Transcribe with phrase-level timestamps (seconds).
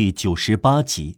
[0.00, 1.16] 第九十八集。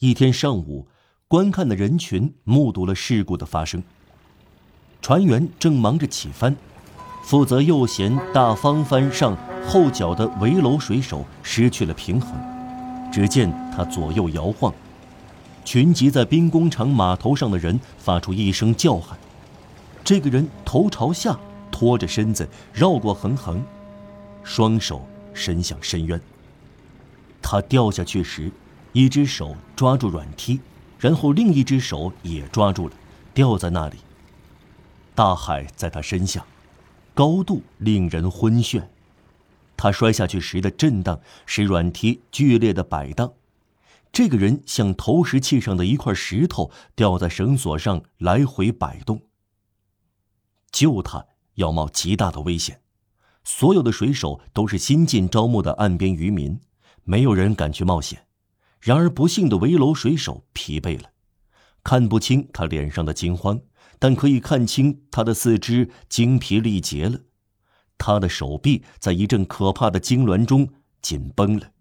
[0.00, 0.86] 一天上午，
[1.26, 3.82] 观看的人群目睹了事故的发生。
[5.00, 6.54] 船员正忙着起帆，
[7.22, 9.34] 负责右舷大方帆上
[9.66, 12.38] 后脚的围楼水手失去了平衡，
[13.10, 14.70] 只见他左右摇晃。
[15.64, 19.18] 群集在兵工厂码头上的人发出一声叫喊。
[20.04, 21.34] 这个人头朝下，
[21.72, 23.64] 拖着身子绕过横横，
[24.42, 26.20] 双手伸向深渊。
[27.48, 28.50] 他掉下去时，
[28.92, 30.58] 一只手抓住软梯，
[30.98, 32.94] 然后另一只手也抓住了，
[33.32, 33.98] 掉在那里。
[35.14, 36.44] 大海在他身下，
[37.14, 38.82] 高度令人昏眩。
[39.76, 43.32] 他摔下去时的震荡使软梯剧烈的摆荡。
[44.10, 49.22] 这个人像投石器上的一块石头，吊在绳索上来回摆动。
[50.72, 51.24] 救他
[51.54, 52.80] 要冒极大的危险，
[53.44, 56.58] 所有的水手都是新近招募的岸边渔民，
[57.06, 58.26] 没有人敢去冒险。
[58.80, 61.10] 然而不幸的围楼水手疲惫了，
[61.82, 63.60] 看不清他脸上的惊慌，
[63.98, 67.20] 但可以看清他的四肢精疲力竭了，
[67.96, 70.68] 他的手臂在一阵可怕的痉挛中
[71.00, 71.72] 紧绷了。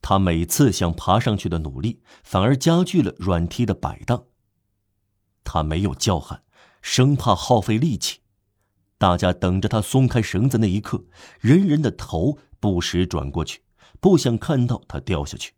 [0.00, 4.24] 他每次想爬上去的努力，反而加剧了软梯的摆荡。
[5.44, 6.42] 他没有叫喊，
[6.82, 8.18] 生怕耗费力气。
[8.98, 11.04] 大家等着他松开绳子那一刻，
[11.40, 13.62] 人人的头不时转过去，
[14.02, 15.52] 不想看到他掉下去。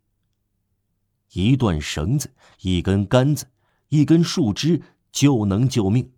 [1.33, 3.47] 一段绳子，一根杆子，
[3.89, 6.12] 一根树枝就能救命。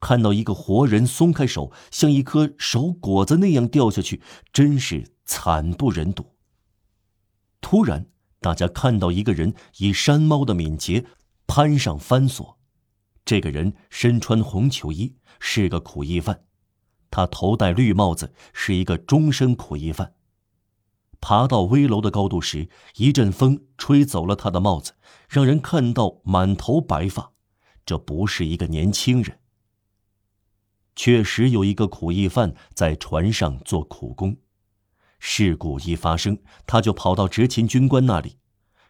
[0.00, 4.20] 看到一个活人松开手，像一颗熟果子那样掉下去，
[4.52, 6.34] 真是惨不忍睹。
[7.60, 8.06] 突然，
[8.40, 11.06] 大家看到一个人以山猫的敏捷
[11.46, 12.58] 攀上翻索。
[13.24, 16.42] 这个人身穿红球衣，是个苦役犯。
[17.08, 20.12] 他头戴绿帽子，是一个终身苦役犯。
[21.20, 24.94] 爬到危楼的高度时，一阵风吹走了他的帽子，
[25.28, 27.32] 让人看到满头白发。
[27.84, 29.38] 这不是一个年轻人。
[30.96, 34.36] 确实有一个苦役犯在船上做苦工。
[35.18, 38.38] 事故一发生，他就跑到执勤军官那里。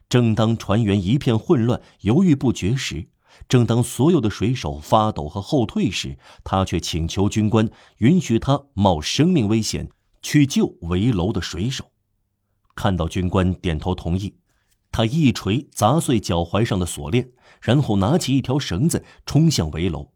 [0.09, 3.09] 正当船员一片混乱、犹豫不决时，
[3.49, 9.91] 正当所有的水手发抖和后退时，他却请求军官允许他冒生命危险
[10.21, 11.93] 去救围楼的水手。
[12.81, 14.39] 看到军官点头同意，
[14.91, 17.31] 他一锤砸碎脚踝上的锁链，
[17.61, 20.15] 然后拿起一条绳子冲向围楼。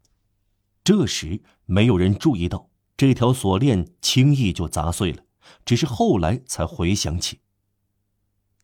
[0.83, 5.21] 这时，没有人注意到这条锁链轻易就砸碎了。
[5.63, 7.41] 只是后来才回想起。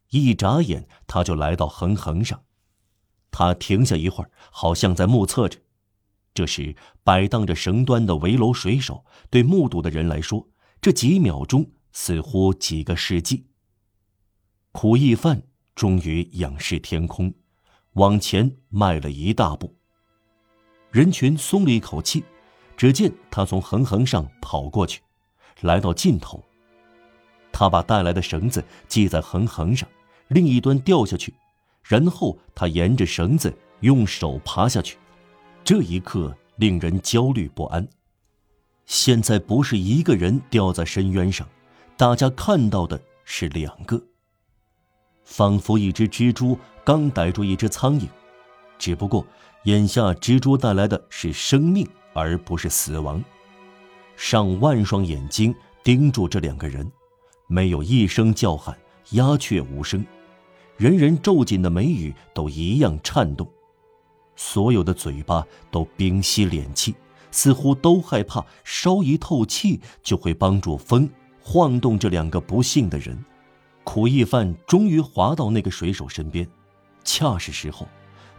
[0.09, 2.41] 一眨眼，他就来到横横上，
[3.29, 5.59] 他停下一会儿，好像在目测着。
[6.33, 10.49] 这时，摆荡着绳端的围楼水手对目睹的人来说，
[10.81, 13.45] 这几秒钟似乎几个世纪。
[14.73, 15.41] 苦役犯
[15.75, 17.33] 终于仰视天空，
[17.93, 19.75] 往前迈了一大步。
[20.91, 22.23] 人群松了一口气，
[22.77, 25.01] 只见他从横横上跑过去，
[25.61, 26.43] 来到尽头。
[27.51, 29.87] 他把带来的绳子系在横横上，
[30.29, 31.33] 另一端掉下去，
[31.83, 34.97] 然后他沿着绳子用手爬下去。
[35.65, 37.85] 这一刻令人焦虑不安。
[38.85, 41.47] 现在不是一个人掉在深渊上，
[41.97, 44.01] 大家看到的是两个，
[45.23, 48.07] 仿佛一只蜘蛛刚逮住一只苍蝇，
[48.77, 49.25] 只不过
[49.63, 53.23] 眼下蜘蛛带来的是生命，而不是死亡。
[54.15, 56.91] 上万双眼睛盯住这两个人。
[57.47, 58.77] 没有一声叫喊，
[59.09, 60.05] 鸦雀无声，
[60.77, 63.45] 人人皱紧的眉宇都一样颤动，
[64.37, 66.95] 所有的嘴巴都屏息敛气，
[67.29, 71.09] 似乎都害怕稍一透气就会帮助风
[71.41, 73.21] 晃动这两个不幸的人。
[73.83, 76.47] 苦役犯终于滑到那个水手身边，
[77.03, 77.87] 恰是时候。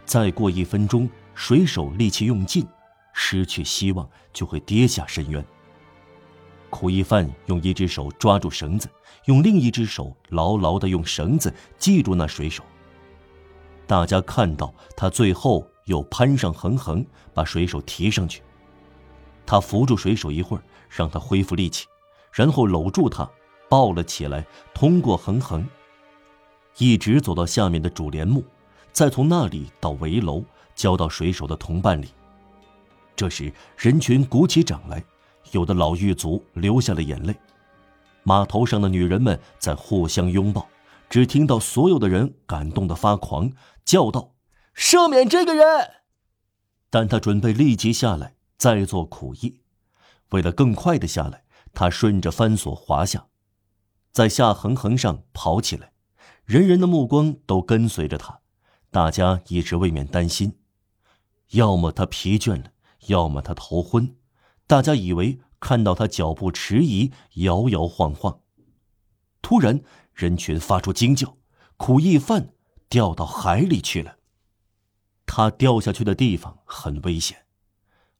[0.05, 2.65] 再过一分钟，水手力气用尽，
[3.13, 5.43] 失去希望，就会跌下深渊。
[6.69, 8.89] 苦役犯用一只手抓住绳子，
[9.25, 12.63] 用另一只手牢牢地用绳子系住那水手。
[13.85, 18.41] 大家看到他最后又攀上横横，把水手提上去。
[19.45, 21.85] 他扶住水手一会儿，让他恢复力气，
[22.31, 23.29] 然后搂住他，
[23.73, 25.67] 抱了起来，通过横横，
[26.77, 28.43] 一直走到下面的主帘幕，
[28.91, 30.43] 再从那里到围楼，
[30.75, 32.09] 交到水手的同伴里。
[33.15, 35.03] 这时，人群鼓起掌来。
[35.53, 37.35] 有的老狱卒流下了眼泪，
[38.21, 40.67] 码头上的女人们在互相拥抱，
[41.09, 43.51] 只听到所有的人感动的发狂，
[43.83, 44.35] 叫道
[44.77, 45.65] ：“赦免这个人！”
[46.91, 49.57] 但他准备立即下来再做苦役，
[50.29, 51.43] 为了更快的下来，
[51.73, 53.25] 他顺着翻索滑下。
[54.13, 55.91] 在下横横上跑起来，
[56.45, 58.41] 人人的目光都跟随着他，
[58.91, 60.53] 大家一直未免担心，
[61.49, 62.71] 要么他疲倦了，
[63.07, 64.15] 要么他头昏，
[64.67, 68.39] 大家以为看到他脚步迟疑，摇摇晃晃。
[69.41, 69.81] 突然，
[70.13, 71.35] 人群发出惊叫，
[71.77, 72.53] 苦役犯
[72.87, 74.17] 掉到海里去了。
[75.25, 77.45] 他掉下去的地方很危险，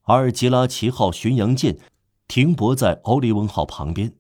[0.06, 1.78] 阿尔吉拉奇号巡洋舰
[2.28, 4.16] 停泊在奥利文号旁边，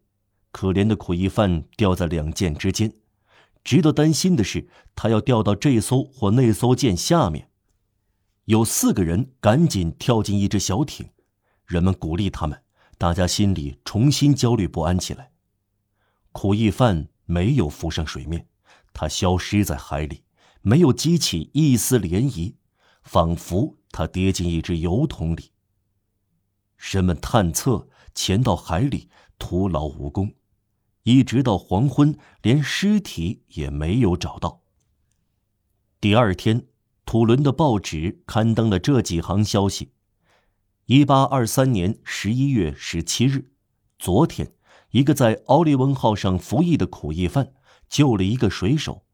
[0.54, 2.94] 可怜的苦役犯掉在两舰之间。
[3.66, 7.50] 值得担心的是，他要掉到这艘或那艘舰下面。
[8.46, 11.10] 有四个人赶紧跳进一只小艇，
[11.66, 12.64] 人们鼓励他们，
[12.98, 15.32] 大家心里重新焦虑不安起来。
[16.32, 18.48] 苦役犯没有浮上水面，
[18.94, 20.24] 他消失在海里，
[20.62, 22.56] 没有激起一丝涟漪。
[23.04, 25.52] 仿佛他跌进一只油桶里。
[26.78, 30.34] 人们探测潜到海里，徒劳无功，
[31.04, 34.62] 一直到黄昏，连尸体也没有找到。
[36.00, 36.68] 第二天，
[37.06, 39.92] 土伦的报纸刊登了这几行消息：
[40.86, 43.52] 一八二三年十一月十七日，
[44.00, 44.54] 昨天，
[44.92, 47.54] 一个在奥利文号上服役的苦役犯
[47.90, 49.06] 救了一个水手，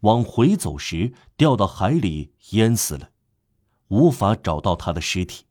[0.00, 3.10] 往回走时掉到海里淹死了。
[3.88, 5.44] 无法找到他的尸体，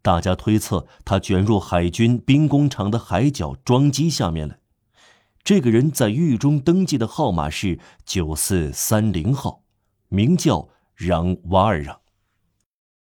[0.00, 4.58] 大家推测他卷入海军兵工厂的海角装机下面了。
[5.44, 9.62] 这个人在狱中登记的号码是九四三零号，
[10.08, 12.00] 名叫让瓦尔让。